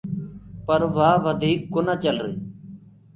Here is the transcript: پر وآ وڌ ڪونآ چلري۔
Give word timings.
پر 0.65 0.81
وآ 0.95 1.09
وڌ 1.23 1.41
ڪونآ 1.71 1.93
چلري۔ 2.03 2.33